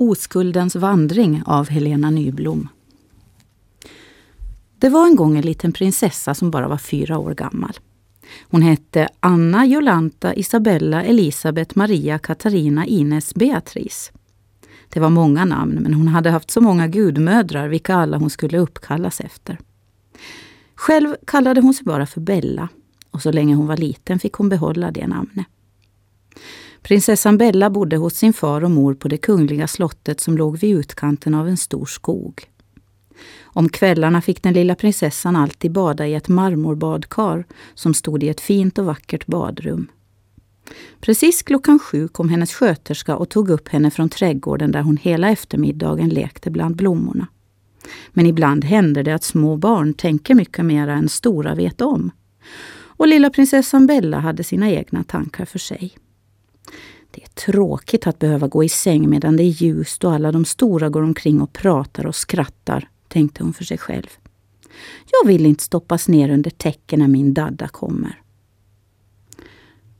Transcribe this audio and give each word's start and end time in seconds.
Oskuldens 0.00 0.76
vandring 0.76 1.42
av 1.46 1.68
Helena 1.68 2.10
Nyblom. 2.10 2.68
Det 4.78 4.88
var 4.88 5.06
en 5.06 5.16
gång 5.16 5.36
en 5.36 5.42
liten 5.42 5.72
prinsessa 5.72 6.34
som 6.34 6.50
bara 6.50 6.68
var 6.68 6.78
fyra 6.78 7.18
år 7.18 7.34
gammal. 7.34 7.78
Hon 8.42 8.62
hette 8.62 9.08
Anna 9.20 9.66
Jolanta 9.66 10.34
Isabella 10.34 11.04
Elisabet 11.04 11.74
Maria 11.74 12.18
Katarina 12.18 12.86
Ines 12.86 13.34
Beatrice. 13.34 14.12
Det 14.88 15.00
var 15.00 15.10
många 15.10 15.44
namn, 15.44 15.74
men 15.74 15.94
hon 15.94 16.08
hade 16.08 16.30
haft 16.30 16.50
så 16.50 16.60
många 16.60 16.86
gudmödrar 16.88 17.68
vilka 17.68 17.94
alla 17.94 18.16
hon 18.16 18.30
skulle 18.30 18.58
uppkallas 18.58 19.20
efter. 19.20 19.58
Själv 20.74 21.16
kallade 21.26 21.60
hon 21.60 21.74
sig 21.74 21.84
bara 21.84 22.06
för 22.06 22.20
Bella 22.20 22.68
och 23.10 23.22
så 23.22 23.32
länge 23.32 23.54
hon 23.54 23.66
var 23.66 23.76
liten 23.76 24.18
fick 24.18 24.32
hon 24.32 24.48
behålla 24.48 24.90
det 24.90 25.06
namnet. 25.06 25.46
Prinsessan 26.82 27.38
Bella 27.38 27.70
bodde 27.70 27.96
hos 27.96 28.14
sin 28.14 28.32
far 28.32 28.64
och 28.64 28.70
mor 28.70 28.94
på 28.94 29.08
det 29.08 29.16
kungliga 29.16 29.66
slottet 29.66 30.20
som 30.20 30.36
låg 30.36 30.58
vid 30.58 30.76
utkanten 30.76 31.34
av 31.34 31.48
en 31.48 31.56
stor 31.56 31.86
skog. 31.86 32.48
Om 33.42 33.68
kvällarna 33.68 34.20
fick 34.22 34.42
den 34.42 34.52
lilla 34.52 34.74
prinsessan 34.74 35.36
alltid 35.36 35.72
bada 35.72 36.06
i 36.06 36.14
ett 36.14 36.28
marmorbadkar 36.28 37.44
som 37.74 37.94
stod 37.94 38.22
i 38.22 38.28
ett 38.28 38.40
fint 38.40 38.78
och 38.78 38.84
vackert 38.84 39.26
badrum. 39.26 39.88
Precis 41.00 41.42
klockan 41.42 41.78
sju 41.78 42.08
kom 42.08 42.28
hennes 42.28 42.52
sköterska 42.52 43.16
och 43.16 43.28
tog 43.28 43.50
upp 43.50 43.68
henne 43.68 43.90
från 43.90 44.08
trädgården 44.08 44.72
där 44.72 44.82
hon 44.82 44.96
hela 44.96 45.30
eftermiddagen 45.30 46.08
lekte 46.08 46.50
bland 46.50 46.76
blommorna. 46.76 47.26
Men 48.10 48.26
ibland 48.26 48.64
händer 48.64 49.02
det 49.02 49.14
att 49.14 49.24
små 49.24 49.56
barn 49.56 49.94
tänker 49.94 50.34
mycket 50.34 50.64
mera 50.64 50.92
än 50.92 51.08
stora 51.08 51.54
vet 51.54 51.80
om. 51.80 52.10
Och 52.70 53.08
lilla 53.08 53.30
prinsessan 53.30 53.86
Bella 53.86 54.18
hade 54.18 54.44
sina 54.44 54.70
egna 54.70 55.04
tankar 55.04 55.44
för 55.44 55.58
sig. 55.58 55.92
Det 57.10 57.22
är 57.22 57.28
tråkigt 57.28 58.06
att 58.06 58.18
behöva 58.18 58.48
gå 58.48 58.64
i 58.64 58.68
säng 58.68 59.10
medan 59.10 59.36
det 59.36 59.42
är 59.42 59.62
ljust 59.62 60.04
och 60.04 60.12
alla 60.12 60.32
de 60.32 60.44
stora 60.44 60.88
går 60.88 61.02
omkring 61.02 61.40
och 61.40 61.52
pratar 61.52 62.06
och 62.06 62.16
skrattar, 62.16 62.88
tänkte 63.08 63.44
hon 63.44 63.52
för 63.52 63.64
sig 63.64 63.78
själv. 63.78 64.08
Jag 65.10 65.28
vill 65.28 65.46
inte 65.46 65.64
stoppas 65.64 66.08
ner 66.08 66.30
under 66.30 66.50
täcken 66.50 66.98
när 66.98 67.08
min 67.08 67.34
dadda 67.34 67.68
kommer. 67.68 68.22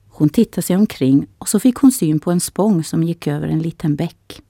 Hon 0.09 0.29
tittade 0.29 0.63
sig 0.63 0.77
omkring 0.77 1.27
och 1.39 1.49
så 1.49 1.61
fick 1.61 1.77
hon 1.77 1.93
syn 1.93 2.21
på 2.21 2.31
en 2.31 2.41
spång 2.41 2.85
som 2.85 3.03
gick 3.03 3.27
över 3.27 3.49
en 3.49 3.59
liten 3.59 3.97
bäck. 3.97 4.43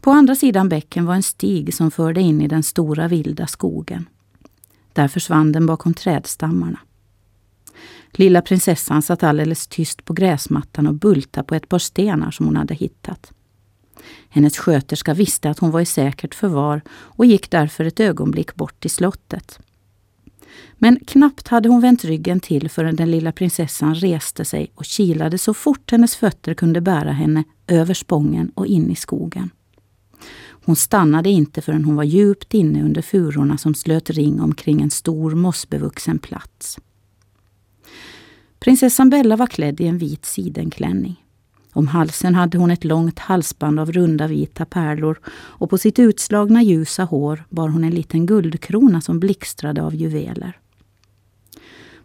På 0.00 0.10
andra 0.10 0.34
sidan 0.34 0.68
bäcken 0.68 1.06
var 1.06 1.14
en 1.14 1.22
stig 1.22 1.74
som 1.74 1.90
förde 1.90 2.20
in 2.20 2.42
i 2.42 2.48
den 2.48 2.62
stora 2.62 3.08
vilda 3.08 3.46
skogen. 3.46 4.08
Där 4.92 5.08
försvann 5.08 5.52
den 5.52 5.66
bakom 5.66 5.94
trädstammarna. 5.94 6.78
Lilla 8.12 8.42
prinsessan 8.42 9.02
satt 9.02 9.22
alldeles 9.22 9.66
tyst 9.66 10.04
på 10.04 10.12
gräsmattan 10.12 10.86
och 10.86 10.94
bultade 10.94 11.46
på 11.46 11.54
ett 11.54 11.68
par 11.68 11.78
stenar 11.78 12.30
som 12.30 12.46
hon 12.46 12.56
hade 12.56 12.74
hittat. 12.74 13.32
Hennes 14.28 14.58
sköterska 14.58 15.14
visste 15.14 15.50
att 15.50 15.58
hon 15.58 15.70
var 15.70 15.80
i 15.80 15.86
säkert 15.86 16.34
förvar 16.34 16.82
och 16.90 17.26
gick 17.26 17.50
därför 17.50 17.84
ett 17.84 18.00
ögonblick 18.00 18.54
bort 18.54 18.80
till 18.80 18.90
slottet. 18.90 19.58
Men 20.74 21.00
knappt 21.06 21.48
hade 21.48 21.68
hon 21.68 21.80
vänt 21.80 22.04
ryggen 22.04 22.40
till 22.40 22.70
förrän 22.70 22.96
den 22.96 23.10
lilla 23.10 23.32
prinsessan 23.32 23.94
reste 23.94 24.44
sig 24.44 24.72
och 24.74 24.84
kilade 24.84 25.38
så 25.38 25.54
fort 25.54 25.90
hennes 25.90 26.16
fötter 26.16 26.54
kunde 26.54 26.80
bära 26.80 27.12
henne 27.12 27.44
över 27.66 27.94
spången 27.94 28.52
och 28.54 28.66
in 28.66 28.90
i 28.90 28.96
skogen. 28.96 29.50
Hon 30.64 30.76
stannade 30.76 31.30
inte 31.30 31.62
förrän 31.62 31.84
hon 31.84 31.96
var 31.96 32.04
djupt 32.04 32.54
inne 32.54 32.82
under 32.82 33.02
furorna 33.02 33.58
som 33.58 33.74
slöt 33.74 34.10
ring 34.10 34.40
omkring 34.40 34.82
en 34.82 34.90
stor 34.90 35.34
mossbevuxen 35.34 36.18
plats. 36.18 36.78
Prinsessan 38.62 39.10
Bella 39.10 39.36
var 39.36 39.46
klädd 39.46 39.80
i 39.80 39.86
en 39.86 39.98
vit 39.98 40.26
sidenklänning. 40.26 41.24
Om 41.72 41.86
halsen 41.86 42.34
hade 42.34 42.58
hon 42.58 42.70
ett 42.70 42.84
långt 42.84 43.18
halsband 43.18 43.80
av 43.80 43.92
runda 43.92 44.26
vita 44.26 44.64
pärlor 44.64 45.20
och 45.30 45.70
på 45.70 45.78
sitt 45.78 45.98
utslagna 45.98 46.62
ljusa 46.62 47.04
hår 47.04 47.44
bar 47.48 47.68
hon 47.68 47.84
en 47.84 47.94
liten 47.94 48.26
guldkrona 48.26 49.00
som 49.00 49.20
blixtrade 49.20 49.82
av 49.82 49.94
juveler. 49.94 50.58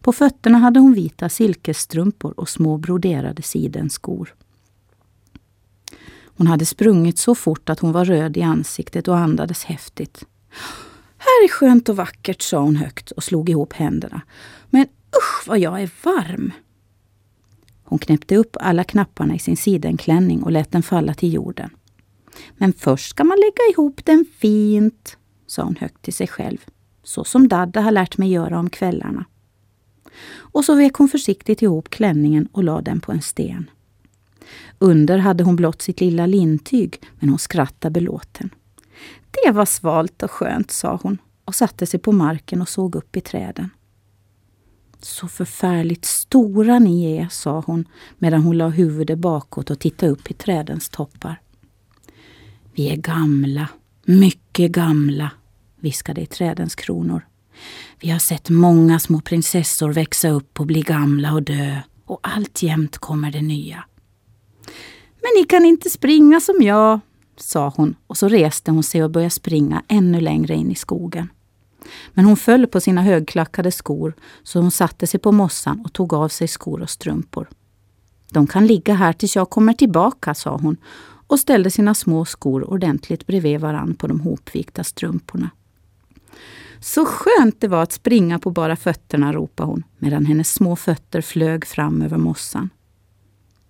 På 0.01 0.13
fötterna 0.13 0.57
hade 0.57 0.79
hon 0.79 0.93
vita 0.93 1.29
silkesstrumpor 1.29 2.39
och 2.39 2.49
små 2.49 2.77
broderade 2.77 3.41
sidenskor. 3.41 4.33
Hon 6.23 6.47
hade 6.47 6.65
sprungit 6.65 7.17
så 7.17 7.35
fort 7.35 7.69
att 7.69 7.79
hon 7.79 7.91
var 7.91 8.05
röd 8.05 8.37
i 8.37 8.41
ansiktet 8.41 9.07
och 9.07 9.17
andades 9.17 9.63
häftigt. 9.63 10.25
Här 11.17 11.43
är 11.43 11.49
skönt 11.49 11.89
och 11.89 11.95
vackert, 11.95 12.41
sa 12.41 12.59
hon 12.59 12.75
högt 12.75 13.11
och 13.11 13.23
slog 13.23 13.49
ihop 13.49 13.73
händerna. 13.73 14.21
Men 14.69 14.87
usch 15.15 15.47
vad 15.47 15.59
jag 15.59 15.81
är 15.81 15.89
varm! 16.03 16.51
Hon 17.83 17.99
knäppte 17.99 18.35
upp 18.35 18.57
alla 18.59 18.83
knapparna 18.83 19.35
i 19.35 19.39
sin 19.39 19.57
sidenklänning 19.57 20.43
och 20.43 20.51
lät 20.51 20.71
den 20.71 20.83
falla 20.83 21.13
till 21.13 21.33
jorden. 21.33 21.69
Men 22.57 22.73
först 22.73 23.09
ska 23.09 23.23
man 23.23 23.37
lägga 23.37 23.71
ihop 23.71 24.05
den 24.05 24.25
fint, 24.37 25.17
sa 25.47 25.63
hon 25.63 25.75
högt 25.75 26.01
till 26.01 26.13
sig 26.13 26.27
själv. 26.27 26.57
Så 27.03 27.23
som 27.23 27.47
Dadda 27.47 27.81
har 27.81 27.91
lärt 27.91 28.17
mig 28.17 28.31
göra 28.31 28.59
om 28.59 28.69
kvällarna. 28.69 29.25
Och 30.35 30.65
så 30.65 30.75
vek 30.75 30.93
hon 30.93 31.09
försiktigt 31.09 31.61
ihop 31.61 31.89
klänningen 31.89 32.47
och 32.51 32.63
lade 32.63 32.91
den 32.91 32.99
på 32.99 33.11
en 33.11 33.21
sten. 33.21 33.69
Under 34.79 35.17
hade 35.17 35.43
hon 35.43 35.55
blott 35.55 35.81
sitt 35.81 36.01
lilla 36.01 36.25
lintyg, 36.25 37.01
men 37.19 37.29
hon 37.29 37.39
skrattade 37.39 37.91
belåten. 37.91 38.49
Det 39.43 39.51
var 39.51 39.65
svalt 39.65 40.23
och 40.23 40.31
skönt, 40.31 40.71
sa 40.71 40.99
hon 41.03 41.17
och 41.45 41.55
satte 41.55 41.85
sig 41.85 41.99
på 41.99 42.11
marken 42.11 42.61
och 42.61 42.69
såg 42.69 42.95
upp 42.95 43.15
i 43.15 43.21
träden. 43.21 43.69
Så 45.01 45.27
förfärligt 45.27 46.05
stora 46.05 46.79
ni 46.79 47.17
är, 47.17 47.27
sa 47.29 47.63
hon 47.65 47.85
medan 48.17 48.41
hon 48.41 48.57
la 48.57 48.69
huvudet 48.69 49.19
bakåt 49.19 49.69
och 49.69 49.79
tittade 49.79 50.11
upp 50.11 50.31
i 50.31 50.33
trädens 50.33 50.89
toppar. 50.89 51.41
Vi 52.73 52.89
är 52.89 52.95
gamla, 52.95 53.69
mycket 54.05 54.71
gamla, 54.71 55.31
viskade 55.79 56.21
i 56.21 56.25
trädens 56.25 56.75
kronor. 56.75 57.27
Vi 57.99 58.09
har 58.09 58.19
sett 58.19 58.49
många 58.49 58.99
små 58.99 59.21
prinsessor 59.21 59.93
växa 59.93 60.29
upp 60.29 60.59
och 60.59 60.65
bli 60.65 60.81
gamla 60.81 61.33
och 61.33 61.43
dö 61.43 61.79
och 62.05 62.19
alltjämt 62.23 62.97
kommer 62.97 63.31
det 63.31 63.41
nya. 63.41 63.83
Men 65.21 65.41
ni 65.41 65.43
kan 65.43 65.65
inte 65.65 65.89
springa 65.89 66.39
som 66.39 66.55
jag, 66.61 66.99
sa 67.37 67.73
hon 67.75 67.95
och 68.07 68.17
så 68.17 68.27
reste 68.27 68.71
hon 68.71 68.83
sig 68.83 69.03
och 69.03 69.11
började 69.11 69.29
springa 69.29 69.83
ännu 69.87 70.21
längre 70.21 70.55
in 70.55 70.71
i 70.71 70.75
skogen. 70.75 71.29
Men 72.13 72.25
hon 72.25 72.37
föll 72.37 72.67
på 72.67 72.81
sina 72.81 73.01
högklackade 73.01 73.71
skor 73.71 74.13
så 74.43 74.59
hon 74.59 74.71
satte 74.71 75.07
sig 75.07 75.19
på 75.19 75.31
mossan 75.31 75.81
och 75.85 75.93
tog 75.93 76.13
av 76.13 76.29
sig 76.29 76.47
skor 76.47 76.81
och 76.81 76.89
strumpor. 76.89 77.49
De 78.31 78.47
kan 78.47 78.67
ligga 78.67 78.93
här 78.93 79.13
tills 79.13 79.35
jag 79.35 79.49
kommer 79.49 79.73
tillbaka, 79.73 80.33
sa 80.33 80.57
hon 80.57 80.77
och 81.27 81.39
ställde 81.39 81.71
sina 81.71 81.95
små 81.95 82.25
skor 82.25 82.69
ordentligt 82.69 83.27
bredvid 83.27 83.61
varann 83.61 83.95
på 83.95 84.07
de 84.07 84.19
hopvikta 84.19 84.83
strumporna. 84.83 85.49
Så 86.79 87.05
skönt 87.05 87.61
det 87.61 87.67
var 87.67 87.83
att 87.83 87.91
springa 87.91 88.39
på 88.39 88.51
bara 88.51 88.75
fötterna, 88.75 89.33
ropade 89.33 89.69
hon 89.69 89.83
medan 89.97 90.25
hennes 90.25 90.53
små 90.53 90.75
fötter 90.75 91.21
flög 91.21 91.65
fram 91.65 92.01
över 92.01 92.17
mossan. 92.17 92.69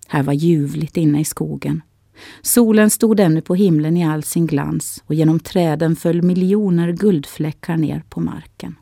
Här 0.08 0.22
var 0.22 0.32
ljuvligt 0.32 0.96
inne 0.96 1.20
i 1.20 1.24
skogen. 1.24 1.82
Solen 2.42 2.90
stod 2.90 3.20
ännu 3.20 3.40
på 3.40 3.54
himlen 3.54 3.96
i 3.96 4.04
all 4.04 4.22
sin 4.22 4.46
glans 4.46 5.02
och 5.06 5.14
genom 5.14 5.40
träden 5.40 5.96
föll 5.96 6.22
miljoner 6.22 6.92
guldfläckar 6.92 7.76
ner 7.76 8.02
på 8.08 8.20
marken. 8.20 8.76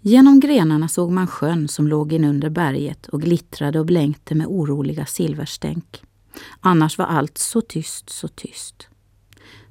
Genom 0.00 0.40
grenarna 0.40 0.88
såg 0.88 1.10
man 1.10 1.26
sjön 1.26 1.68
som 1.68 1.88
låg 1.88 2.12
inunder 2.12 2.50
berget 2.50 3.06
och 3.06 3.22
glittrade 3.22 3.80
och 3.80 3.86
blänkte 3.86 4.34
med 4.34 4.46
oroliga 4.46 5.06
silverstänk. 5.06 6.02
Annars 6.60 6.98
var 6.98 7.06
allt 7.06 7.38
så 7.38 7.60
tyst, 7.60 8.10
så 8.10 8.28
tyst. 8.28 8.88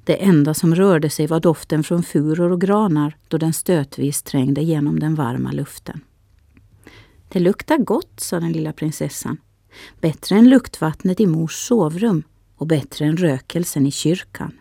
Det 0.04 0.24
enda 0.24 0.54
som 0.54 0.74
rörde 0.74 1.10
sig 1.10 1.26
var 1.26 1.40
doften 1.40 1.84
från 1.84 2.02
furor 2.02 2.52
och 2.52 2.60
granar 2.60 3.16
då 3.28 3.38
den 3.38 3.52
stötvis 3.52 4.22
trängde 4.22 4.62
genom 4.62 5.00
den 5.00 5.14
varma 5.14 5.52
luften. 5.52 6.00
Det 7.28 7.38
luktar 7.38 7.78
gott, 7.78 8.20
sa 8.20 8.40
den 8.40 8.52
lilla 8.52 8.72
prinsessan. 8.72 9.36
Bättre 10.00 10.36
än 10.36 10.48
luktvattnet 10.48 11.20
i 11.20 11.26
mors 11.26 11.54
sovrum 11.54 12.22
och 12.56 12.66
bättre 12.66 13.04
än 13.04 13.16
rökelsen 13.16 13.86
i 13.86 13.90
kyrkan. 13.90 14.52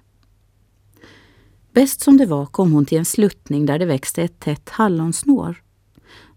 Bäst 1.74 2.02
som 2.02 2.18
det 2.18 2.26
var 2.26 2.46
kom 2.46 2.72
hon 2.72 2.86
till 2.86 2.98
en 2.98 3.06
sluttning 3.06 3.66
där 3.66 3.80
det 3.80 3.86
växte 3.86 4.24
ett 4.24 4.40
tätt 4.40 4.70
hallonsnår. 4.70 5.62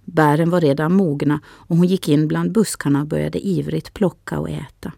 Bären 0.05 0.51
var 0.51 0.61
redan 0.61 0.93
mogna 0.93 1.41
och 1.47 1.77
hon 1.77 1.87
gick 1.87 2.09
in 2.09 2.29
bland 2.29 2.53
buskarna 2.53 3.01
och 3.01 3.07
började 3.07 3.47
ivrigt 3.47 3.95
plocka 3.95 4.39
och 4.39 4.51
äta. 4.51 4.93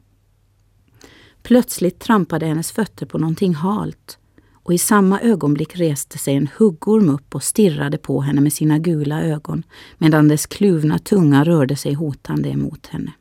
Plötsligt 1.42 1.98
trampade 1.98 2.46
hennes 2.46 2.72
fötter 2.72 3.06
på 3.06 3.18
någonting 3.18 3.54
halt 3.54 4.18
och 4.52 4.74
i 4.74 4.78
samma 4.78 5.20
ögonblick 5.20 5.76
reste 5.76 6.18
sig 6.18 6.34
en 6.34 6.48
huggorm 6.56 7.08
upp 7.08 7.34
och 7.34 7.42
stirrade 7.42 7.98
på 7.98 8.20
henne 8.20 8.40
med 8.40 8.52
sina 8.52 8.78
gula 8.78 9.22
ögon 9.22 9.62
medan 9.98 10.28
dess 10.28 10.46
kluvna 10.46 10.98
tunga 10.98 11.44
rörde 11.44 11.76
sig 11.76 11.94
hotande 11.94 12.48
emot 12.48 12.86
henne. 12.86 13.12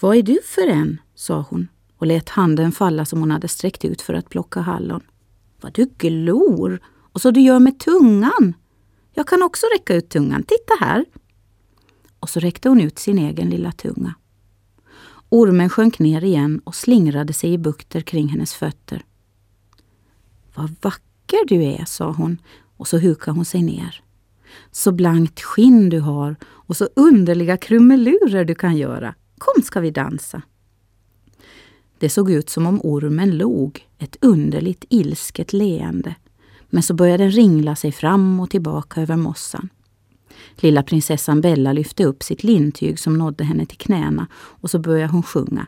Vad 0.00 0.16
är 0.16 0.22
du 0.22 0.38
för 0.44 0.66
en? 0.66 1.00
sa 1.14 1.46
hon 1.50 1.68
och 1.98 2.06
lät 2.06 2.28
handen 2.28 2.72
falla 2.72 3.04
som 3.04 3.20
hon 3.20 3.30
hade 3.30 3.48
sträckt 3.48 3.84
ut 3.84 4.02
för 4.02 4.14
att 4.14 4.28
plocka 4.28 4.60
hallon. 4.60 5.00
Vad 5.60 5.72
du 5.72 5.86
glor! 5.98 6.80
Och 7.12 7.20
så 7.20 7.30
du 7.30 7.40
gör 7.40 7.58
med 7.58 7.78
tungan! 7.78 8.54
Jag 9.12 9.28
kan 9.28 9.42
också 9.42 9.66
räcka 9.74 9.94
ut 9.94 10.08
tungan. 10.08 10.42
Titta 10.42 10.74
här! 10.80 11.04
Och 12.20 12.28
så 12.30 12.40
räckte 12.40 12.68
hon 12.68 12.80
ut 12.80 12.98
sin 12.98 13.18
egen 13.18 13.50
lilla 13.50 13.72
tunga. 13.72 14.14
Ormen 15.28 15.68
sjönk 15.68 15.98
ner 15.98 16.24
igen 16.24 16.60
och 16.64 16.74
slingrade 16.74 17.32
sig 17.32 17.52
i 17.52 17.58
bukter 17.58 18.00
kring 18.00 18.28
hennes 18.28 18.54
fötter. 18.54 19.04
Vad 20.54 20.70
vacker 20.82 21.48
du 21.48 21.64
är, 21.64 21.84
sa 21.84 22.12
hon 22.12 22.38
och 22.76 22.88
så 22.88 22.98
hukade 22.98 23.36
hon 23.36 23.44
sig 23.44 23.62
ner. 23.62 24.02
Så 24.70 24.92
blankt 24.92 25.40
skinn 25.40 25.88
du 25.88 26.00
har 26.00 26.36
och 26.44 26.76
så 26.76 26.88
underliga 26.96 27.56
krumelurer 27.56 28.44
du 28.44 28.54
kan 28.54 28.76
göra. 28.76 29.14
Kom 29.38 29.62
ska 29.62 29.80
vi 29.80 29.90
dansa. 29.90 30.42
Det 31.98 32.08
såg 32.08 32.30
ut 32.30 32.50
som 32.50 32.66
om 32.66 32.80
ormen 32.82 33.38
log, 33.38 33.86
ett 33.98 34.16
underligt 34.20 34.84
ilsket 34.88 35.52
leende. 35.52 36.14
Men 36.70 36.82
så 36.82 36.94
började 36.94 37.24
den 37.24 37.30
ringla 37.30 37.76
sig 37.76 37.92
fram 37.92 38.40
och 38.40 38.50
tillbaka 38.50 39.02
över 39.02 39.16
mossan. 39.16 39.68
Lilla 40.56 40.82
prinsessan 40.82 41.40
Bella 41.40 41.72
lyfte 41.72 42.04
upp 42.04 42.22
sitt 42.22 42.44
lintyg 42.44 42.98
som 42.98 43.18
nådde 43.18 43.44
henne 43.44 43.66
till 43.66 43.78
knäna 43.78 44.26
och 44.34 44.70
så 44.70 44.78
började 44.78 45.12
hon 45.12 45.22
sjunga. 45.22 45.66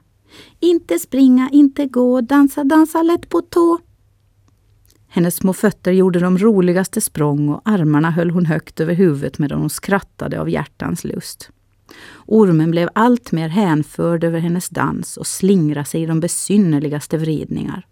Inte 0.61 0.99
springa, 0.99 1.49
inte 1.53 1.87
gå, 1.87 2.21
dansa, 2.21 2.65
dansa 2.65 3.03
lätt 3.03 3.29
på 3.29 3.41
tå. 3.41 3.79
Hennes 5.09 5.37
små 5.37 5.53
fötter 5.53 5.93
gjorde 5.93 6.21
de 6.21 6.39
roligaste 6.39 7.01
språng 7.01 7.49
och 7.49 7.61
armarna 7.65 8.11
höll 8.11 8.31
hon 8.31 8.47
högt 8.47 8.81
över 8.81 8.95
huvudet 8.95 9.39
medan 9.39 9.61
hon 9.61 9.71
skrattade 9.71 10.41
av 10.41 10.51
hjärtans 10.51 11.05
lust. 11.05 11.51
Ormen 12.27 12.71
blev 12.71 12.89
allt 12.95 13.33
mer 13.33 13.49
hänförd 13.49 14.25
över 14.25 14.39
hennes 14.39 14.69
dans 14.69 15.17
och 15.17 15.27
slingrade 15.27 15.87
sig 15.87 16.03
i 16.03 16.07
de 16.07 16.21
besynnerligaste 16.21 17.19
vridningar. 17.19 17.87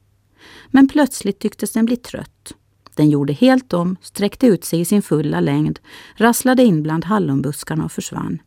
Men 0.71 0.89
plötsligt 0.89 1.39
tycktes 1.39 1.73
den 1.73 1.85
bli 1.85 1.97
trött. 1.97 2.55
Den 2.95 3.11
gjorde 3.11 3.33
helt 3.33 3.73
om, 3.73 3.97
sträckte 4.03 4.47
ut 4.47 4.65
sig 4.65 4.81
i 4.81 4.85
sin 4.85 5.03
fulla 5.03 5.41
längd, 5.41 5.79
rasslade 6.17 6.63
in 6.63 6.83
bland 6.83 7.05
hallonbuskarna 7.05 7.85
och 7.85 7.93
försvann. 7.93 8.39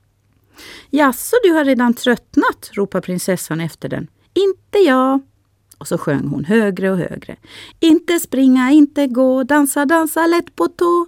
Jaså, 0.90 1.36
du 1.44 1.52
har 1.52 1.66
redan 1.66 1.94
tröttnat, 1.94 2.70
ropade 2.74 3.02
prinsessan 3.02 3.62
efter 3.62 3.90
den. 3.90 4.08
Inte 4.34 4.78
jag. 4.78 5.22
Och 5.78 5.88
så 5.88 5.98
sjöng 5.98 6.28
hon 6.28 6.46
högre 6.46 6.92
och 6.92 6.98
högre. 6.98 7.36
Inte 7.80 8.20
springa, 8.20 8.72
inte 8.72 9.08
gå, 9.08 9.44
dansa, 9.44 9.86
dansa 9.86 10.28
lätt 10.28 10.56
på 10.56 10.68
tå. 10.68 11.08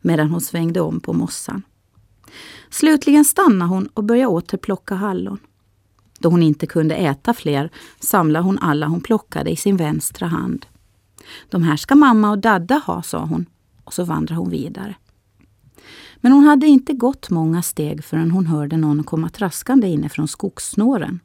Medan 0.00 0.28
hon 0.28 0.40
svängde 0.40 0.80
om 0.80 1.00
på 1.00 1.12
mossan. 1.12 1.62
Slutligen 2.74 3.24
stannade 3.24 3.68
hon 3.70 3.86
och 3.86 4.04
började 4.04 4.26
åter 4.26 4.58
plocka 4.58 4.94
hallon. 4.94 5.38
Då 6.18 6.28
hon 6.28 6.42
inte 6.42 6.66
kunde 6.66 6.94
äta 6.94 7.34
fler 7.34 7.70
samlade 8.00 8.44
hon 8.44 8.58
alla 8.58 8.86
hon 8.86 9.00
plockade 9.00 9.50
i 9.50 9.56
sin 9.56 9.76
vänstra 9.76 10.26
hand. 10.26 10.66
De 11.48 11.62
här 11.62 11.76
ska 11.76 11.94
mamma 11.94 12.30
och 12.30 12.38
dadda 12.38 12.82
ha, 12.86 13.02
sa 13.02 13.24
hon 13.24 13.46
och 13.84 13.94
så 13.94 14.04
vandrade 14.04 14.40
hon 14.40 14.50
vidare. 14.50 14.96
Men 16.16 16.32
hon 16.32 16.44
hade 16.44 16.66
inte 16.66 16.92
gått 16.92 17.30
många 17.30 17.62
steg 17.62 18.04
förrän 18.04 18.30
hon 18.30 18.46
hörde 18.46 18.76
någon 18.76 19.04
komma 19.04 19.28
traskande 19.28 19.88
inifrån 19.88 20.28
skogssnåren. 20.28 21.20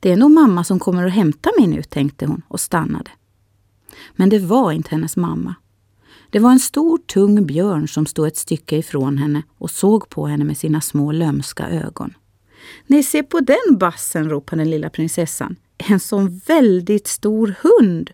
Det 0.00 0.12
är 0.12 0.16
nog 0.16 0.30
mamma 0.30 0.64
som 0.64 0.78
kommer 0.78 1.04
och 1.04 1.10
hämta 1.10 1.50
mig 1.58 1.66
nu, 1.66 1.82
tänkte 1.82 2.26
hon 2.26 2.42
och 2.48 2.60
stannade. 2.60 3.10
Men 4.12 4.28
det 4.28 4.38
var 4.38 4.72
inte 4.72 4.90
hennes 4.90 5.16
mamma. 5.16 5.54
Det 6.32 6.38
var 6.38 6.50
en 6.50 6.60
stor 6.60 6.98
tung 6.98 7.46
björn 7.46 7.88
som 7.88 8.06
stod 8.06 8.26
ett 8.26 8.36
stycke 8.36 8.76
ifrån 8.76 9.18
henne 9.18 9.42
och 9.58 9.70
såg 9.70 10.08
på 10.08 10.26
henne 10.26 10.44
med 10.44 10.56
sina 10.56 10.80
små 10.80 11.12
lömska 11.12 11.68
ögon. 11.68 12.14
Nej, 12.86 13.02
se 13.02 13.22
på 13.22 13.40
den 13.40 13.78
bassen, 13.78 14.30
ropade 14.30 14.60
den 14.60 14.70
lilla 14.70 14.90
prinsessan. 14.90 15.56
En 15.78 16.00
sån 16.00 16.38
väldigt 16.46 17.06
stor 17.06 17.54
hund! 17.62 18.10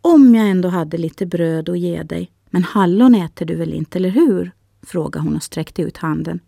Om 0.00 0.34
jag 0.34 0.48
ändå 0.48 0.68
hade 0.68 0.96
lite 0.98 1.26
bröd 1.26 1.68
att 1.68 1.78
ge 1.78 2.02
dig. 2.02 2.30
Men 2.50 2.64
hallon 2.64 3.14
äter 3.14 3.46
du 3.46 3.54
väl 3.54 3.72
inte, 3.72 3.98
eller 3.98 4.10
hur? 4.10 4.50
frågade 4.82 5.24
hon 5.24 5.36
och 5.36 5.42
sträckte 5.42 5.82
ut 5.82 5.96
handen. 5.96 6.40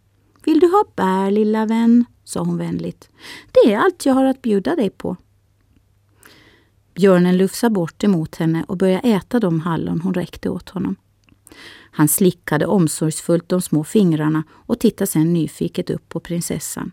Vill 0.44 0.61
du 0.61 0.67
ha 0.67 0.85
bär, 0.97 1.31
lilla 1.31 1.67
vän? 1.67 2.05
sa 2.25 2.41
hon 2.41 2.59
vänligt. 2.59 3.11
Det 3.53 3.73
är 3.73 3.79
allt 3.79 4.06
jag 4.06 4.15
har 4.15 4.25
att 4.25 4.43
bjuda 4.43 4.77
dig 4.77 4.91
på. 4.91 5.17
Björnen 6.97 7.37
lufsade 7.37 7.75
bort 7.75 8.05
emot 8.05 8.37
henne 8.37 8.65
och 8.69 8.77
började 8.77 9.09
äta 9.09 9.41
de 9.41 9.61
hallon 9.61 10.01
hon 10.01 10.15
räckte 10.15 10.49
åt 10.51 10.69
honom. 10.69 10.97
Han 11.91 12.09
slickade 12.09 12.67
omsorgsfullt 12.67 13.49
de 13.49 13.63
små 13.63 13.85
fingrarna 13.85 14.43
och 14.51 14.81
tittade 14.81 15.11
sedan 15.11 15.33
nyfiket 15.33 15.91
upp 15.91 16.09
på 16.09 16.21
prinsessan. 16.21 16.93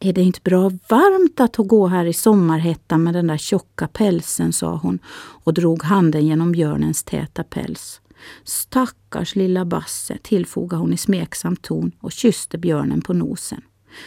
Är 0.00 0.12
det 0.12 0.22
inte 0.22 0.40
bra 0.44 0.70
varmt 0.88 1.40
att 1.40 1.56
gå 1.56 1.86
här 1.86 2.04
i 2.04 2.12
sommarhettan 2.12 3.02
med 3.02 3.14
den 3.14 3.26
där 3.26 3.36
tjocka 3.36 3.88
pälsen, 3.88 4.52
sa 4.52 4.76
hon 4.76 4.98
och 5.44 5.54
drog 5.54 5.82
handen 5.82 6.26
genom 6.26 6.52
björnens 6.52 7.02
täta 7.02 7.44
päls. 7.44 8.00
Stackars 8.44 9.36
lilla 9.36 9.64
Basse, 9.64 10.18
tillfogade 10.22 10.80
hon 10.80 10.92
i 10.92 10.96
smeksam 10.96 11.56
ton 11.56 11.92
och 12.00 12.12
kysste 12.12 12.58
björnen 12.58 13.02
på 13.02 13.12
nosen. 13.12 13.62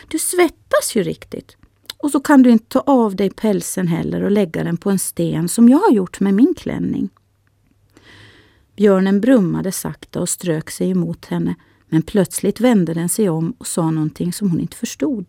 Du 0.07 0.19
svettas 0.19 0.95
ju 0.95 1.03
riktigt. 1.03 1.57
Och 1.97 2.11
så 2.11 2.19
kan 2.19 2.43
du 2.43 2.49
inte 2.49 2.65
ta 2.67 2.79
av 2.79 3.15
dig 3.15 3.29
pälsen 3.29 3.87
heller 3.87 4.23
och 4.23 4.31
lägga 4.31 4.63
den 4.63 4.77
på 4.77 4.89
en 4.89 4.99
sten 4.99 5.49
som 5.49 5.69
jag 5.69 5.77
har 5.77 5.91
gjort 5.91 6.19
med 6.19 6.33
min 6.33 6.53
klänning. 6.57 7.09
Björnen 8.75 9.21
brummade 9.21 9.71
sakta 9.71 10.21
och 10.21 10.29
strök 10.29 10.71
sig 10.71 10.89
emot 10.89 11.25
henne 11.25 11.55
men 11.89 12.01
plötsligt 12.01 12.59
vände 12.59 12.93
den 12.93 13.09
sig 13.09 13.29
om 13.29 13.51
och 13.57 13.67
sa 13.67 13.91
någonting 13.91 14.33
som 14.33 14.49
hon 14.49 14.59
inte 14.59 14.77
förstod. 14.77 15.25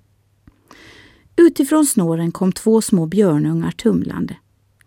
Utifrån 1.37 1.87
snåren 1.87 2.32
kom 2.32 2.53
två 2.53 2.82
små 2.82 3.06
björnungar 3.06 3.71
tumlande. 3.71 4.37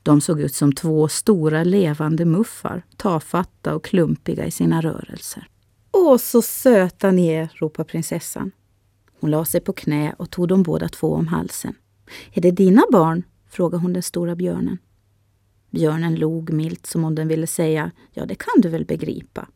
De 0.03 0.21
såg 0.21 0.41
ut 0.41 0.55
som 0.55 0.73
två 0.73 1.07
stora 1.07 1.63
levande 1.63 2.25
muffar, 2.25 2.85
tafatta 2.97 3.75
och 3.75 3.83
klumpiga 3.83 4.45
i 4.45 4.51
sina 4.51 4.81
rörelser. 4.81 5.47
Åh, 5.91 6.17
så 6.17 6.41
söta 6.41 7.11
ni 7.11 7.27
är, 7.27 7.51
ropade 7.55 7.89
prinsessan. 7.89 8.51
Hon 9.21 9.31
la 9.31 9.45
sig 9.45 9.61
på 9.61 9.73
knä 9.73 10.15
och 10.17 10.29
tog 10.29 10.47
dem 10.47 10.63
båda 10.63 10.89
två 10.89 11.13
om 11.13 11.27
halsen. 11.27 11.75
Är 12.33 12.41
det 12.41 12.51
dina 12.51 12.83
barn? 12.91 13.23
frågade 13.49 13.81
hon 13.81 13.93
den 13.93 14.03
stora 14.03 14.35
björnen. 14.35 14.77
Björnen 15.69 16.15
log 16.15 16.53
milt 16.53 16.85
som 16.85 17.03
om 17.03 17.15
den 17.15 17.27
ville 17.27 17.47
säga, 17.47 17.91
ja 18.11 18.25
det 18.25 18.35
kan 18.35 18.61
du 18.61 18.69
väl 18.69 18.85
begripa. 18.85 19.47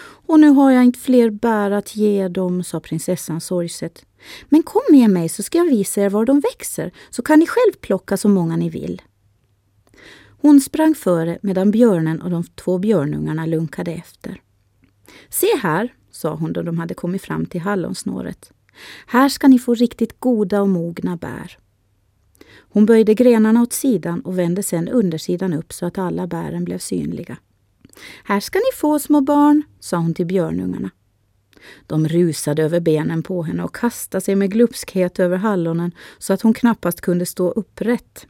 Och 0.00 0.40
nu 0.40 0.48
har 0.48 0.70
jag 0.70 0.84
inte 0.84 0.98
fler 0.98 1.30
bär 1.30 1.70
att 1.70 1.96
ge 1.96 2.28
dem, 2.28 2.64
sa 2.64 2.80
prinsessan 2.80 3.40
sorgset. 3.40 4.04
Men 4.48 4.62
kom 4.62 4.82
med 4.90 5.10
mig 5.10 5.28
så 5.28 5.42
ska 5.42 5.58
jag 5.58 5.64
visa 5.64 6.00
er 6.00 6.10
var 6.10 6.24
de 6.24 6.40
växer, 6.40 6.92
så 7.10 7.22
kan 7.22 7.38
ni 7.38 7.46
själv 7.46 7.72
plocka 7.80 8.16
så 8.16 8.28
många 8.28 8.56
ni 8.56 8.68
vill. 8.68 9.02
Hon 10.40 10.60
sprang 10.60 10.94
före 10.94 11.38
medan 11.42 11.70
björnen 11.70 12.22
och 12.22 12.30
de 12.30 12.44
två 12.44 12.78
björnungarna 12.78 13.46
lunkade 13.46 13.92
efter. 13.92 14.42
Se 15.28 15.46
här, 15.62 15.94
sa 16.10 16.34
hon 16.34 16.52
då 16.52 16.62
de 16.62 16.78
hade 16.78 16.94
kommit 16.94 17.22
fram 17.22 17.46
till 17.46 17.60
hallonsnåret. 17.60 18.52
Här 19.06 19.28
ska 19.28 19.48
ni 19.48 19.58
få 19.58 19.74
riktigt 19.74 20.20
goda 20.20 20.60
och 20.60 20.68
mogna 20.68 21.16
bär. 21.16 21.58
Hon 22.72 22.86
böjde 22.86 23.14
grenarna 23.14 23.62
åt 23.62 23.72
sidan 23.72 24.20
och 24.20 24.38
vände 24.38 24.62
sedan 24.62 24.88
undersidan 24.88 25.52
upp 25.52 25.72
så 25.72 25.86
att 25.86 25.98
alla 25.98 26.26
bären 26.26 26.64
blev 26.64 26.78
synliga. 26.78 27.36
Här 28.24 28.40
ska 28.40 28.58
ni 28.58 28.76
få 28.76 28.98
små 28.98 29.20
barn, 29.20 29.62
sa 29.80 29.96
hon 29.96 30.14
till 30.14 30.26
björnungarna. 30.26 30.90
De 31.86 32.08
rusade 32.08 32.62
över 32.62 32.80
benen 32.80 33.22
på 33.22 33.42
henne 33.42 33.64
och 33.64 33.74
kastade 33.74 34.20
sig 34.22 34.36
med 34.36 34.52
glupskhet 34.52 35.20
över 35.20 35.36
hallonen 35.36 35.92
så 36.18 36.32
att 36.32 36.42
hon 36.42 36.54
knappast 36.54 37.00
kunde 37.00 37.26
stå 37.26 37.50
upprätt. 37.50 38.26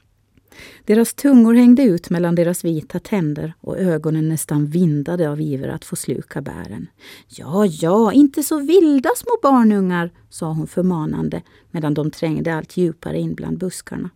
Deras 0.85 1.14
tungor 1.14 1.54
hängde 1.54 1.83
ut 1.83 2.11
mellan 2.11 2.35
deras 2.35 2.64
vita 2.64 2.99
tänder 2.99 3.54
och 3.61 3.78
ögonen 3.78 4.28
nästan 4.28 4.66
vindade 4.66 5.30
av 5.30 5.40
iver 5.40 5.69
att 5.69 5.85
få 5.85 5.97
sluka 5.97 6.40
bären. 6.40 6.87
Ja, 7.28 7.66
ja, 7.66 8.12
inte 8.12 8.42
så 8.42 8.59
vilda 8.59 9.11
små 9.16 9.38
barnungar, 9.42 10.11
sa 10.28 10.52
hon 10.52 10.66
förmanande 10.66 11.42
medan 11.71 11.95
de 11.95 12.11
trängde 12.11 12.54
allt 12.54 12.76
djupare 12.76 13.19
in 13.19 13.35
bland 13.35 13.59
buskarna. 13.59 14.11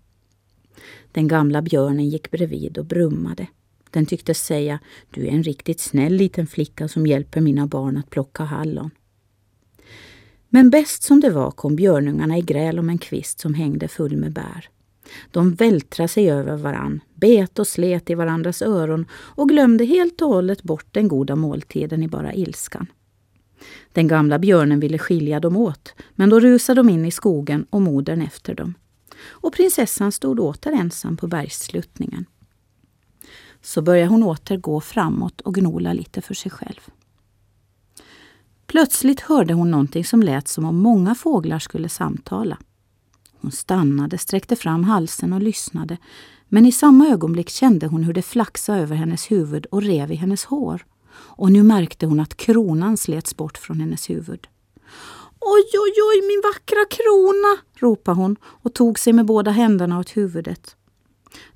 Den 1.12 1.29
gamla 1.29 1.62
björnen 1.62 2.09
gick 2.09 2.31
bredvid 2.31 2.79
och 2.79 2.85
brummade. 2.85 3.47
Den 3.91 4.07
tycktes 4.07 4.47
säga, 4.47 4.79
du 5.11 5.26
är 5.26 5.31
en 5.31 5.43
riktigt 5.43 5.81
snäll 5.81 6.12
liten 6.12 6.47
flicka 6.47 6.88
som 6.88 7.07
hjälper 7.07 7.41
mina 7.41 7.67
barn 7.67 7.97
att 7.97 8.11
plocka 8.11 8.45
hallon. 8.45 8.91
Men 10.49 10.71
bäst 10.71 11.03
som 11.03 11.21
det 11.21 11.31
var 11.31 11.50
kom 11.50 11.76
björnungarna 11.76 12.38
i 12.38 12.43
gräl 12.43 12.79
om 12.79 12.91
en 12.91 12.99
kvist 12.99 13.41
som 13.41 13.55
hängde 13.55 13.88
full 13.88 14.17
med 14.17 14.33
bär. 14.33 14.69
De 15.30 15.54
vältrade 15.54 16.08
sig 16.08 16.30
över 16.30 16.56
varann, 16.56 17.00
bet 17.14 17.58
och 17.58 17.66
slet 17.66 18.11
i 18.11 18.14
varandras 18.14 18.62
öron 18.62 19.06
och 19.12 19.49
glömde 19.49 19.84
helt 19.84 20.23
och 20.23 20.28
hållet 20.28 20.62
bort 20.62 20.87
den 20.90 21.08
goda 21.08 21.37
måltiden 21.37 22.02
i 22.02 22.08
bara 22.08 22.34
ilskan. 22.34 22.87
Den 23.92 24.08
gamla 24.08 24.38
björnen 24.38 24.80
ville 24.80 24.99
skilja 24.99 25.40
dem 25.40 25.56
åt, 25.56 25.94
men 26.14 26.30
då 26.30 26.40
rusade 26.40 26.80
de 26.80 26.88
in 26.88 27.04
i 27.04 27.11
skogen 27.11 27.66
och 27.70 27.82
modern 27.82 28.23
efter 28.23 28.54
dem. 28.54 28.75
Och 29.26 29.52
prinsessan 29.52 30.12
stod 30.12 30.40
åter 30.40 30.73
ensam 30.73 31.16
på 31.16 31.26
bergssluttningen. 31.26 32.25
Så 33.62 33.82
började 33.82 34.08
hon 34.08 34.23
åter 34.23 34.56
gå 34.56 34.80
framåt 34.80 35.40
och 35.40 35.54
gnola 35.54 35.92
lite 35.92 36.20
för 36.20 36.34
sig 36.34 36.50
själv. 36.50 36.80
Plötsligt 38.66 39.20
hörde 39.20 39.54
hon 39.54 39.70
någonting 39.70 40.04
som 40.04 40.23
lät 40.23 40.49
som 40.49 40.64
om 40.64 40.76
många 40.76 41.14
fåglar 41.14 41.58
skulle 41.58 41.88
samtala. 41.88 42.58
Hon 43.45 43.53
stannade, 43.53 44.19
sträckte 44.19 44.57
fram 44.57 44.85
halsen 44.85 45.33
och 45.33 45.43
lyssnade. 45.43 45.97
Men 46.49 46.67
i 46.67 46.73
samma 46.73 47.09
ögonblick 47.09 47.51
kände 47.51 47.87
hon 47.87 48.05
hur 48.05 48.13
det 48.13 48.23
flaxade 48.23 48.81
över 48.81 48.97
hennes 48.97 49.31
huvud 49.31 49.67
och 49.67 49.83
rev 49.83 50.13
i 50.13 50.15
hennes 50.15 50.45
hår. 50.45 50.87
Och 51.15 51.53
nu 51.53 51.63
märkte 51.63 52.07
hon 52.07 52.21
att 52.21 52.37
kronan 52.37 52.97
slets 52.97 53.37
bort 53.37 53.59
från 53.59 53.81
hennes 53.81 54.11
huvud. 54.11 54.47
Oj, 55.41 55.71
oj, 55.73 55.95
oj, 56.11 56.27
min 56.27 56.43
vackra 56.45 56.85
krona, 56.91 57.57
ropade 57.75 58.17
hon 58.17 58.37
och 58.45 58.75
tog 58.75 58.99
sig 58.99 59.13
med 59.13 59.27
båda 59.27 59.51
händerna 59.51 59.99
åt 59.99 60.17
huvudet. 60.17 60.77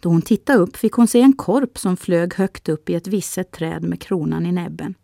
Då 0.01 0.09
hon 0.09 0.23
tittade 0.23 0.59
upp 0.59 0.77
fick 0.77 0.93
hon 0.93 1.09
se 1.09 1.21
en 1.21 1.33
korp 1.33 1.79
som 1.79 1.97
flög 1.97 2.35
högt 2.35 2.69
upp 2.69 2.91
i 2.91 2.95
ett 2.95 3.07
visset 3.07 3.53
träd 3.53 3.83
med 3.83 4.01
kronan 4.01 4.47
i 4.47 4.53
näbben. 4.53 4.95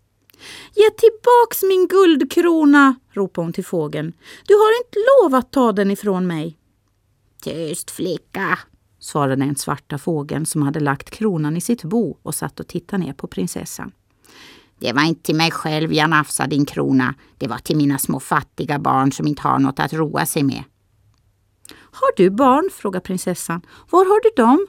Ge 0.75 0.91
tillbaks 0.91 1.63
min 1.63 1.89
guldkrona, 1.89 2.95
ropade 3.11 3.45
hon 3.47 3.53
till 3.53 3.65
fågeln. 3.65 4.13
Du 4.47 4.55
har 4.55 4.79
inte 4.85 4.99
lov 4.99 5.35
att 5.35 5.53
ta 5.53 5.73
den 5.73 5.91
ifrån 5.91 6.27
mig. 6.27 6.59
Tyst 7.45 7.91
flicka, 7.91 8.59
svarade 8.99 9.45
den 9.45 9.57
svarta 9.57 9.99
fågeln 9.99 10.47
som 10.47 10.63
hade 10.63 10.81
lagt 10.81 11.11
kronan 11.11 11.57
i 11.57 11.61
sitt 11.61 11.85
bo 11.85 12.19
och 12.23 12.35
satt 12.35 12.61
och 12.61 12.67
tittade 12.67 13.05
ner 13.05 13.13
på 13.13 13.27
prinsessan. 13.27 13.93
Det 14.79 14.93
var 14.93 15.03
inte 15.03 15.23
till 15.23 15.35
mig 15.35 15.51
själv 15.51 15.93
jag 15.93 16.11
nafsade 16.11 16.51
din 16.51 16.67
krona. 16.67 17.15
Det 17.39 17.49
var 17.49 17.59
till 17.59 17.77
mina 17.77 17.99
små 17.99 18.21
fattiga 18.21 18.79
barn 18.79 19.13
som 19.13 19.27
inte 19.27 19.43
har 19.43 19.59
något 19.59 19.81
att 19.81 19.93
roa 19.93 20.27
sig 20.27 20.43
med. 20.43 20.63
Har 21.77 22.17
du 22.17 22.31
barn? 22.31 22.71
frågade 22.73 23.05
prinsessan. 23.05 23.61
Var 23.91 24.05
har 24.05 24.21
du 24.23 24.43
dem? 24.43 24.67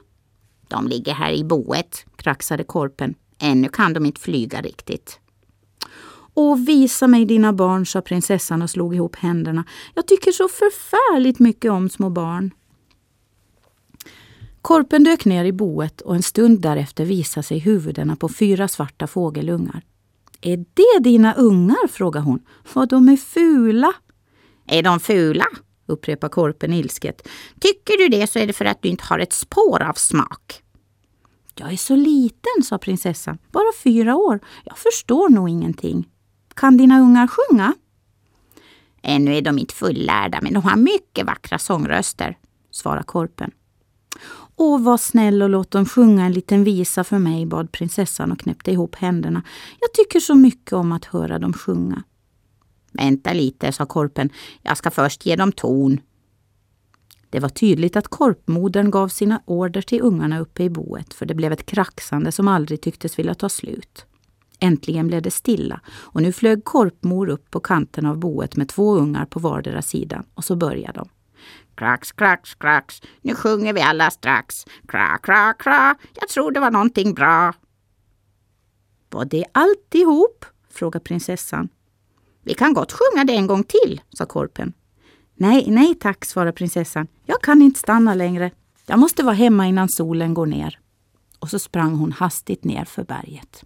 De 0.68 0.88
ligger 0.88 1.14
här 1.14 1.32
i 1.32 1.44
boet, 1.44 2.06
kraxade 2.16 2.64
korpen. 2.64 3.14
Ännu 3.38 3.68
kan 3.68 3.92
de 3.92 4.06
inte 4.06 4.20
flyga 4.20 4.60
riktigt. 4.60 5.20
Och 6.34 6.68
visa 6.68 7.06
mig 7.06 7.24
dina 7.24 7.52
barn, 7.52 7.86
sa 7.86 8.00
prinsessan 8.00 8.62
och 8.62 8.70
slog 8.70 8.94
ihop 8.94 9.16
händerna. 9.16 9.64
Jag 9.94 10.06
tycker 10.06 10.32
så 10.32 10.48
förfärligt 10.48 11.38
mycket 11.38 11.70
om 11.70 11.88
små 11.88 12.10
barn. 12.10 12.50
Korpen 14.66 15.04
dök 15.04 15.24
ner 15.24 15.44
i 15.44 15.52
boet 15.52 16.00
och 16.00 16.14
en 16.14 16.22
stund 16.22 16.60
därefter 16.60 17.04
visade 17.04 17.44
sig 17.44 17.58
huvudena 17.58 18.16
på 18.16 18.28
fyra 18.28 18.68
svarta 18.68 19.06
fågelungar. 19.06 19.82
Är 20.40 20.56
det 20.56 21.00
dina 21.00 21.34
ungar? 21.34 21.88
frågade 21.88 22.26
hon. 22.26 22.40
Vad 22.72 22.88
de 22.88 23.08
är 23.08 23.16
fula. 23.16 23.92
Är 24.66 24.82
de 24.82 25.00
fula? 25.00 25.44
upprepar 25.86 26.28
korpen 26.28 26.72
ilsket. 26.72 27.28
Tycker 27.60 27.98
du 27.98 28.08
det 28.08 28.26
så 28.26 28.38
är 28.38 28.46
det 28.46 28.52
för 28.52 28.64
att 28.64 28.82
du 28.82 28.88
inte 28.88 29.04
har 29.04 29.18
ett 29.18 29.32
spår 29.32 29.82
av 29.82 29.92
smak. 29.92 30.62
Jag 31.54 31.72
är 31.72 31.76
så 31.76 31.96
liten, 31.96 32.62
sa 32.64 32.78
prinsessan. 32.78 33.38
Bara 33.52 33.72
fyra 33.82 34.16
år. 34.16 34.40
Jag 34.64 34.78
förstår 34.78 35.28
nog 35.28 35.48
ingenting. 35.48 36.08
Kan 36.54 36.76
dina 36.76 37.00
ungar 37.00 37.26
sjunga? 37.26 37.74
Ännu 39.02 39.36
är 39.36 39.42
de 39.42 39.58
inte 39.58 39.74
fullärda, 39.74 40.38
men 40.42 40.54
de 40.54 40.62
har 40.62 40.76
mycket 40.76 41.26
vackra 41.26 41.58
sångröster, 41.58 42.38
svarar 42.70 43.02
korpen. 43.02 43.50
Åh, 44.56 44.82
var 44.82 44.96
snäll 44.96 45.42
och 45.42 45.50
låt 45.50 45.70
dem 45.70 45.86
sjunga 45.86 46.24
en 46.24 46.32
liten 46.32 46.64
visa 46.64 47.04
för 47.04 47.18
mig, 47.18 47.46
bad 47.46 47.72
prinsessan 47.72 48.32
och 48.32 48.38
knäppte 48.38 48.70
ihop 48.70 48.94
händerna. 48.94 49.42
Jag 49.80 49.92
tycker 49.92 50.20
så 50.20 50.34
mycket 50.34 50.72
om 50.72 50.92
att 50.92 51.04
höra 51.04 51.38
dem 51.38 51.52
sjunga. 51.52 52.02
Vänta 52.92 53.32
lite, 53.32 53.72
sa 53.72 53.86
korpen. 53.86 54.30
Jag 54.62 54.76
ska 54.76 54.90
först 54.90 55.26
ge 55.26 55.36
dem 55.36 55.52
ton. 55.52 56.00
Det 57.30 57.40
var 57.40 57.48
tydligt 57.48 57.96
att 57.96 58.08
korpmodern 58.08 58.90
gav 58.90 59.08
sina 59.08 59.42
order 59.44 59.82
till 59.82 60.02
ungarna 60.02 60.40
uppe 60.40 60.62
i 60.62 60.70
boet, 60.70 61.14
för 61.14 61.26
det 61.26 61.34
blev 61.34 61.52
ett 61.52 61.66
kraxande 61.66 62.32
som 62.32 62.48
aldrig 62.48 62.80
tycktes 62.80 63.18
vilja 63.18 63.34
ta 63.34 63.48
slut. 63.48 64.06
Äntligen 64.60 65.08
blev 65.08 65.22
det 65.22 65.30
stilla 65.30 65.80
och 65.88 66.22
nu 66.22 66.32
flög 66.32 66.64
korpmor 66.64 67.28
upp 67.28 67.50
på 67.50 67.60
kanten 67.60 68.06
av 68.06 68.18
boet 68.18 68.56
med 68.56 68.68
två 68.68 68.96
ungar 68.96 69.24
på 69.24 69.40
vardera 69.40 69.82
sidan 69.82 70.24
och 70.34 70.44
så 70.44 70.56
började 70.56 70.98
de. 70.98 71.08
Krax, 71.76 72.12
krax, 72.12 72.54
krax, 72.54 73.02
nu 73.22 73.34
sjunger 73.34 73.72
vi 73.72 73.80
alla 73.80 74.10
strax. 74.10 74.64
Kra, 74.88 75.18
kra, 75.18 75.52
kra, 75.52 75.94
jag 76.14 76.28
tror 76.28 76.50
det 76.50 76.60
var 76.60 76.70
någonting 76.70 77.14
bra. 77.14 77.54
Var 79.10 79.24
det 79.24 79.44
alltihop? 79.52 80.44
frågade 80.70 81.04
prinsessan. 81.04 81.68
Vi 82.42 82.54
kan 82.54 82.74
gott 82.74 82.92
sjunga 82.92 83.24
det 83.24 83.32
en 83.32 83.46
gång 83.46 83.64
till, 83.64 84.00
sa 84.18 84.26
korpen. 84.26 84.72
Nej, 85.34 85.64
nej 85.70 85.94
tack, 85.94 86.24
svarade 86.24 86.52
prinsessan. 86.52 87.06
Jag 87.24 87.42
kan 87.42 87.62
inte 87.62 87.80
stanna 87.80 88.14
längre. 88.14 88.50
Jag 88.86 88.98
måste 88.98 89.22
vara 89.22 89.34
hemma 89.34 89.66
innan 89.66 89.88
solen 89.88 90.34
går 90.34 90.46
ner. 90.46 90.80
Och 91.38 91.50
så 91.50 91.58
sprang 91.58 91.94
hon 91.94 92.12
hastigt 92.12 92.64
ner 92.64 92.84
för 92.84 93.04
berget. 93.04 93.64